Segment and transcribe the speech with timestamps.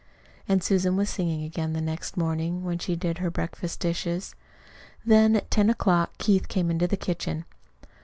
[0.49, 4.33] And Susan was singing again the next morning when she did her breakfast dishes.
[5.07, 7.45] At ten o'clock Keith came into the kitchen.